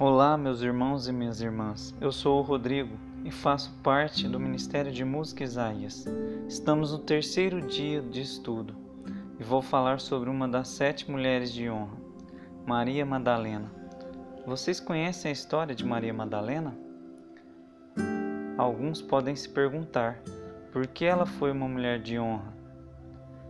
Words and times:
Olá, 0.00 0.38
meus 0.38 0.62
irmãos 0.62 1.08
e 1.08 1.12
minhas 1.12 1.40
irmãs. 1.40 1.92
Eu 2.00 2.12
sou 2.12 2.38
o 2.38 2.42
Rodrigo 2.42 2.96
e 3.24 3.32
faço 3.32 3.72
parte 3.82 4.28
do 4.28 4.38
Ministério 4.38 4.92
de 4.92 5.04
Música 5.04 5.42
Isaías. 5.42 6.06
Estamos 6.46 6.92
no 6.92 7.00
terceiro 7.00 7.60
dia 7.60 8.00
de 8.00 8.20
estudo 8.20 8.76
e 9.40 9.42
vou 9.42 9.60
falar 9.60 9.98
sobre 9.98 10.30
uma 10.30 10.46
das 10.46 10.68
sete 10.68 11.10
mulheres 11.10 11.52
de 11.52 11.68
honra, 11.68 11.96
Maria 12.64 13.04
Madalena. 13.04 13.72
Vocês 14.46 14.78
conhecem 14.78 15.30
a 15.30 15.32
história 15.32 15.74
de 15.74 15.84
Maria 15.84 16.14
Madalena? 16.14 16.78
Alguns 18.56 19.02
podem 19.02 19.34
se 19.34 19.48
perguntar 19.48 20.22
por 20.70 20.86
que 20.86 21.06
ela 21.06 21.26
foi 21.26 21.50
uma 21.50 21.66
mulher 21.66 22.00
de 22.00 22.20
honra, 22.20 22.54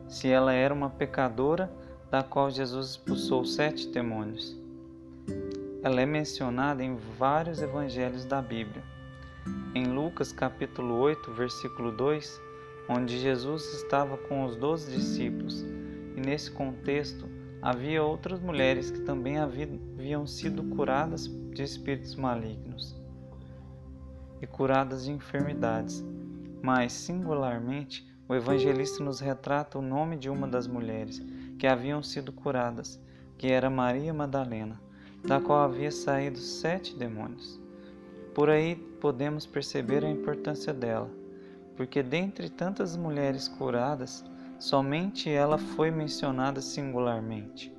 se 0.08 0.28
ela 0.28 0.54
era 0.54 0.72
uma 0.72 0.88
pecadora 0.88 1.70
da 2.10 2.22
qual 2.22 2.50
Jesus 2.50 2.92
expulsou 2.92 3.44
sete 3.44 3.86
demônios. 3.88 4.56
Ela 5.80 6.00
é 6.00 6.06
mencionada 6.06 6.82
em 6.82 6.96
vários 6.96 7.62
evangelhos 7.62 8.24
da 8.24 8.42
Bíblia. 8.42 8.82
Em 9.72 9.86
Lucas 9.86 10.32
capítulo 10.32 10.96
8, 10.96 11.32
versículo 11.32 11.92
2, 11.92 12.40
onde 12.88 13.16
Jesus 13.16 13.62
estava 13.74 14.18
com 14.18 14.44
os 14.44 14.56
doze 14.56 14.90
discípulos, 14.90 15.62
e 16.16 16.20
nesse 16.20 16.50
contexto 16.50 17.28
havia 17.62 18.02
outras 18.02 18.40
mulheres 18.40 18.90
que 18.90 19.02
também 19.02 19.38
haviam 19.38 20.26
sido 20.26 20.64
curadas 20.64 21.28
de 21.28 21.62
espíritos 21.62 22.16
malignos 22.16 23.00
e 24.42 24.48
curadas 24.48 25.04
de 25.04 25.12
enfermidades. 25.12 26.04
Mas, 26.60 26.92
singularmente, 26.92 28.04
o 28.28 28.34
evangelista 28.34 29.04
nos 29.04 29.20
retrata 29.20 29.78
o 29.78 29.82
nome 29.82 30.16
de 30.16 30.28
uma 30.28 30.48
das 30.48 30.66
mulheres 30.66 31.24
que 31.56 31.68
haviam 31.68 32.02
sido 32.02 32.32
curadas, 32.32 33.00
que 33.36 33.46
era 33.46 33.70
Maria 33.70 34.12
Madalena 34.12 34.87
da 35.24 35.40
qual 35.40 35.60
havia 35.60 35.90
saído 35.90 36.38
sete 36.38 36.94
demônios. 36.94 37.60
Por 38.34 38.50
aí 38.50 38.76
podemos 39.00 39.46
perceber 39.46 40.04
a 40.04 40.10
importância 40.10 40.72
dela, 40.72 41.10
porque 41.76 42.02
dentre 42.02 42.48
tantas 42.48 42.96
mulheres 42.96 43.48
curadas, 43.48 44.24
somente 44.58 45.30
ela 45.30 45.58
foi 45.58 45.90
mencionada 45.90 46.60
singularmente. 46.60 47.74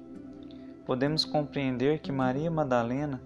Podemos 0.85 1.23
compreender 1.23 1.99
que 1.99 2.11
Maria 2.11 2.49
Madalena 2.49 3.21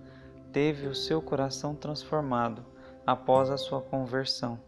teve 0.52 0.88
o 0.88 0.96
seu 0.96 1.22
coração 1.22 1.74
transformado 1.74 2.64
após 3.06 3.50
a 3.50 3.58
sua 3.58 3.82
conversão. 3.82 4.60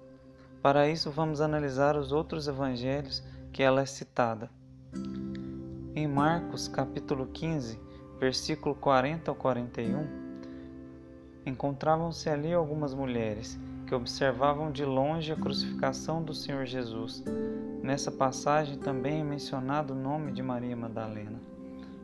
Para 0.61 0.89
isso, 0.89 1.11
vamos 1.11 1.41
analisar 1.41 1.95
os 1.95 2.11
outros 2.11 2.47
evangelhos 2.47 3.21
que 3.51 3.61
ela 3.61 3.81
é 3.81 3.85
citada. 3.85 4.49
Em 5.95 6.07
Marcos, 6.07 6.67
capítulo 6.67 7.27
15, 7.27 7.79
versículo 8.19 8.75
40 8.75 9.29
ao 9.29 9.35
41, 9.35 10.07
encontravam-se 11.45 12.29
ali 12.29 12.53
algumas 12.53 12.93
mulheres 12.93 13.59
que 13.85 13.93
observavam 13.93 14.71
de 14.71 14.83
longe 14.83 15.31
a 15.31 15.35
crucificação 15.35 16.23
do 16.23 16.33
Senhor 16.33 16.65
Jesus. 16.65 17.23
Nessa 17.83 18.11
passagem 18.11 18.77
também 18.79 19.21
é 19.21 19.23
mencionado 19.23 19.93
o 19.93 19.97
nome 19.97 20.31
de 20.31 20.41
Maria 20.41 20.75
Madalena. 20.75 21.39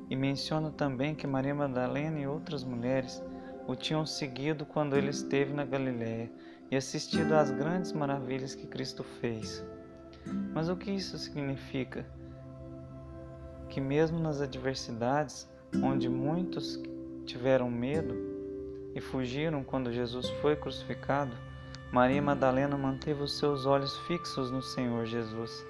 E 0.09 0.15
menciona 0.15 0.69
também 0.69 1.15
que 1.15 1.25
Maria 1.25 1.55
Madalena 1.55 2.19
e 2.19 2.27
outras 2.27 2.63
mulheres 2.63 3.23
o 3.67 3.75
tinham 3.75 4.05
seguido 4.05 4.65
quando 4.65 4.95
ele 4.95 5.09
esteve 5.09 5.53
na 5.53 5.65
Galiléia 5.65 6.29
e 6.69 6.75
assistido 6.75 7.33
às 7.33 7.49
grandes 7.49 7.93
maravilhas 7.93 8.53
que 8.53 8.67
Cristo 8.67 9.03
fez. 9.03 9.63
Mas 10.53 10.69
o 10.69 10.75
que 10.75 10.91
isso 10.91 11.17
significa? 11.17 12.05
Que 13.69 13.81
mesmo 13.81 14.19
nas 14.19 14.41
adversidades, 14.41 15.49
onde 15.81 16.09
muitos 16.09 16.81
tiveram 17.25 17.69
medo 17.69 18.15
e 18.93 18.99
fugiram 18.99 19.63
quando 19.63 19.91
Jesus 19.91 20.29
foi 20.41 20.55
crucificado, 20.55 21.35
Maria 21.91 22.21
Madalena 22.21 22.77
manteve 22.77 23.21
os 23.21 23.37
seus 23.37 23.65
olhos 23.65 23.97
fixos 23.99 24.51
no 24.51 24.61
Senhor 24.61 25.05
Jesus. 25.05 25.65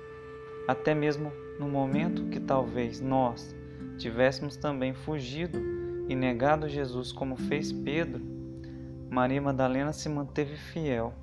Até 0.67 0.93
mesmo 0.93 1.31
no 1.59 1.67
momento 1.67 2.29
que 2.29 2.39
talvez 2.39 2.99
nós 2.99 3.55
tivéssemos 3.97 4.55
também 4.55 4.93
fugido 4.93 5.59
e 6.07 6.15
negado 6.15 6.69
Jesus 6.69 7.11
como 7.11 7.35
fez 7.35 7.71
Pedro, 7.71 8.21
Maria 9.09 9.41
Madalena 9.41 9.91
se 9.93 10.07
manteve 10.09 10.55
fiel. 10.55 11.13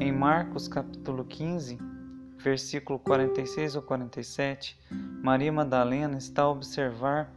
Em 0.00 0.10
Marcos 0.10 0.68
capítulo 0.68 1.24
15, 1.24 1.78
versículo 2.38 2.98
46 2.98 3.76
ou 3.76 3.82
47, 3.82 4.78
Maria 5.22 5.52
Madalena 5.52 6.18
está 6.18 6.42
a 6.42 6.50
observar 6.50 7.32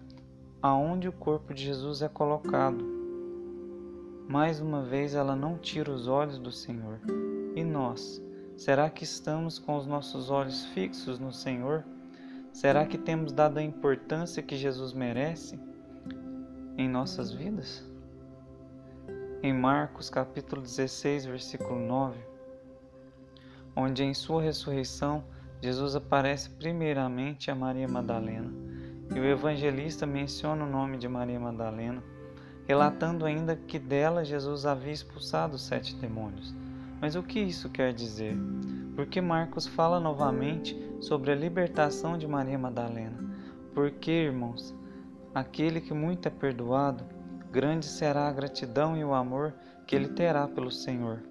aonde 0.65 1.07
o 1.07 1.13
corpo 1.13 1.53
de 1.53 1.63
Jesus 1.63 2.01
é 2.01 2.09
colocado. 2.09 2.83
Mais 4.27 4.59
uma 4.59 4.81
vez 4.81 5.13
ela 5.13 5.35
não 5.35 5.59
tira 5.59 5.91
os 5.91 6.07
olhos 6.07 6.39
do 6.39 6.51
Senhor. 6.51 6.99
E 7.55 7.63
nós? 7.63 8.19
Será 8.57 8.89
que 8.89 9.03
estamos 9.03 9.59
com 9.59 9.75
os 9.75 9.85
nossos 9.85 10.31
olhos 10.31 10.65
fixos 10.67 11.19
no 11.19 11.31
Senhor? 11.31 11.85
Será 12.51 12.83
que 12.83 12.97
temos 12.97 13.31
dado 13.31 13.59
a 13.59 13.61
importância 13.61 14.41
que 14.41 14.57
Jesus 14.57 14.91
merece 14.91 15.59
em 16.79 16.89
nossas 16.89 17.31
vidas? 17.31 17.85
Em 19.43 19.53
Marcos 19.53 20.09
capítulo 20.09 20.63
16, 20.63 21.27
versículo 21.27 21.79
9, 21.79 22.17
onde 23.75 24.03
em 24.03 24.15
sua 24.15 24.41
ressurreição 24.41 25.23
Jesus 25.61 25.95
aparece 25.95 26.49
primeiramente 26.49 27.51
a 27.51 27.55
Maria 27.55 27.87
Madalena 27.87 28.64
e 29.13 29.19
o 29.19 29.25
evangelista 29.25 30.05
menciona 30.05 30.63
o 30.63 30.69
nome 30.69 30.97
de 30.97 31.07
Maria 31.07 31.39
Madalena, 31.39 32.01
relatando 32.67 33.25
ainda 33.25 33.55
que 33.55 33.77
dela 33.77 34.25
Jesus 34.25 34.65
havia 34.65 34.93
expulsado 34.93 35.57
sete 35.57 35.95
demônios. 35.95 36.55
Mas 36.99 37.15
o 37.15 37.21
que 37.21 37.39
isso 37.39 37.69
quer 37.69 37.93
dizer? 37.93 38.35
Porque 38.95 39.21
Marcos 39.21 39.67
fala 39.67 39.99
novamente 39.99 40.75
sobre 40.99 41.31
a 41.31 41.35
libertação 41.35 42.17
de 42.17 42.25
Maria 42.27 42.57
Madalena. 42.57 43.17
Porque, 43.73 44.11
irmãos, 44.11 44.73
aquele 45.33 45.81
que 45.81 45.93
muito 45.93 46.27
é 46.27 46.31
perdoado, 46.31 47.03
grande 47.51 47.85
será 47.85 48.27
a 48.27 48.33
gratidão 48.33 48.97
e 48.97 49.03
o 49.03 49.13
amor 49.13 49.53
que 49.85 49.95
ele 49.95 50.07
terá 50.09 50.47
pelo 50.47 50.71
Senhor. 50.71 51.21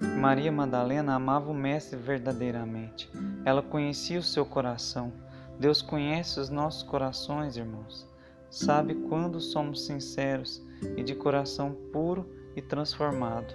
Maria 0.00 0.52
Madalena 0.52 1.14
amava 1.14 1.50
o 1.50 1.54
Mestre 1.54 1.98
verdadeiramente. 1.98 3.10
Ela 3.44 3.62
conhecia 3.62 4.18
o 4.18 4.22
seu 4.22 4.46
coração 4.46 5.12
Deus 5.58 5.80
conhece 5.80 6.38
os 6.38 6.50
nossos 6.50 6.82
corações, 6.82 7.56
irmãos. 7.56 8.06
Sabe 8.50 8.94
quando 8.94 9.40
somos 9.40 9.86
sinceros 9.86 10.62
e 10.96 11.02
de 11.02 11.14
coração 11.14 11.72
puro 11.92 12.26
e 12.54 12.62
transformado, 12.62 13.54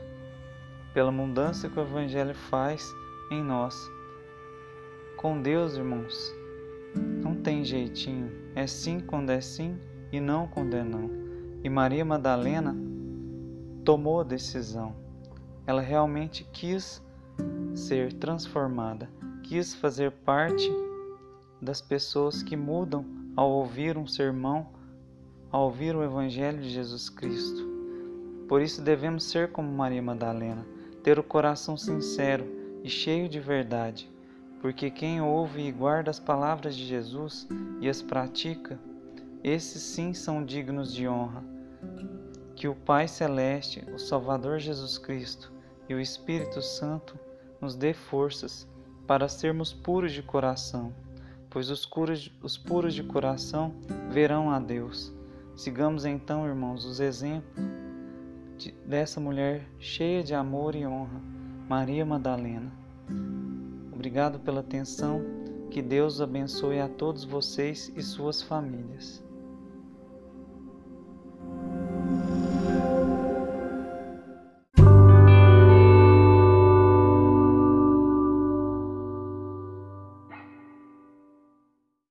pela 0.93 1.11
mudança 1.11 1.69
que 1.69 1.79
o 1.79 1.83
Evangelho 1.83 2.35
faz 2.35 2.91
em 3.31 3.43
nós. 3.43 3.75
Com 5.17 5.41
Deus, 5.41 5.75
irmãos, 5.75 6.33
não 6.95 7.35
tem 7.35 7.63
jeitinho. 7.63 8.31
É 8.55 8.67
sim 8.67 8.99
quando 8.99 9.29
é 9.29 9.39
sim 9.39 9.77
e 10.11 10.19
não 10.19 10.47
quando 10.47 10.75
é 10.75 10.83
não. 10.83 11.09
E 11.63 11.69
Maria 11.69 12.03
Madalena 12.03 12.75
tomou 13.85 14.21
a 14.21 14.23
decisão. 14.23 14.95
Ela 15.65 15.81
realmente 15.81 16.43
quis 16.51 17.01
ser 17.73 18.13
transformada, 18.13 19.09
quis 19.43 19.73
fazer 19.73 20.11
parte 20.11 20.69
das 21.61 21.79
pessoas 21.79 22.41
que 22.41 22.57
mudam 22.57 23.05
ao 23.35 23.51
ouvir 23.51 23.97
um 23.97 24.07
sermão, 24.07 24.67
ao 25.51 25.65
ouvir 25.65 25.95
o 25.95 26.03
Evangelho 26.03 26.59
de 26.59 26.69
Jesus 26.69 27.07
Cristo. 27.09 27.69
Por 28.47 28.61
isso 28.61 28.81
devemos 28.81 29.25
ser 29.25 29.51
como 29.51 29.71
Maria 29.71 30.01
Madalena, 30.01 30.65
ter 31.03 31.19
o 31.19 31.23
coração 31.23 31.77
sincero 31.77 32.45
e 32.83 32.89
cheio 32.89 33.29
de 33.29 33.39
verdade, 33.39 34.11
porque 34.59 34.89
quem 34.89 35.21
ouve 35.21 35.61
e 35.61 35.71
guarda 35.71 36.09
as 36.09 36.19
palavras 36.19 36.75
de 36.75 36.85
Jesus 36.85 37.47
e 37.79 37.87
as 37.87 38.01
pratica, 38.01 38.79
esses 39.43 39.81
sim 39.83 40.13
são 40.13 40.43
dignos 40.43 40.93
de 40.93 41.07
honra. 41.07 41.43
Que 42.55 42.67
o 42.67 42.75
Pai 42.75 43.07
Celeste, 43.07 43.83
o 43.93 43.97
Salvador 43.97 44.59
Jesus 44.59 44.97
Cristo 44.97 45.51
e 45.87 45.93
o 45.93 45.99
Espírito 45.99 46.61
Santo 46.61 47.17
nos 47.59 47.75
dê 47.75 47.93
forças 47.93 48.67
para 49.07 49.27
sermos 49.27 49.73
puros 49.73 50.11
de 50.11 50.21
coração 50.21 50.93
pois 51.51 51.69
os, 51.69 51.87
os 52.41 52.57
puros 52.57 52.95
de 52.95 53.03
coração 53.03 53.75
verão 54.09 54.49
a 54.49 54.59
Deus. 54.59 55.13
Sigamos 55.55 56.05
então, 56.05 56.47
irmãos, 56.47 56.85
os 56.85 56.99
exemplos 56.99 57.63
de, 58.57 58.71
dessa 58.85 59.19
mulher 59.19 59.67
cheia 59.77 60.23
de 60.23 60.33
amor 60.33 60.73
e 60.73 60.87
honra, 60.87 61.21
Maria 61.69 62.05
Madalena. 62.05 62.71
Obrigado 63.93 64.39
pela 64.39 64.61
atenção. 64.61 65.21
Que 65.69 65.81
Deus 65.81 66.19
abençoe 66.19 66.79
a 66.79 66.89
todos 66.89 67.23
vocês 67.23 67.93
e 67.95 68.01
suas 68.01 68.41
famílias. 68.41 69.23